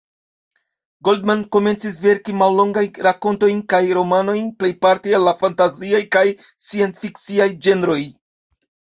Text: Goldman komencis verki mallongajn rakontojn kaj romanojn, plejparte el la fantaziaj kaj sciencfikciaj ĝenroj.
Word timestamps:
Goldman 1.07 1.41
komencis 1.55 1.97
verki 2.05 2.33
mallongajn 2.37 2.87
rakontojn 3.07 3.59
kaj 3.73 3.81
romanojn, 3.97 4.47
plejparte 4.63 5.13
el 5.17 5.27
la 5.29 5.33
fantaziaj 5.43 6.01
kaj 6.17 6.23
sciencfikciaj 6.69 7.49
ĝenroj. 7.69 7.99